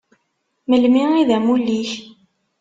Melmi 0.69 1.03
i 1.21 1.23
d 1.27 1.29
amulli-k? 1.37 1.91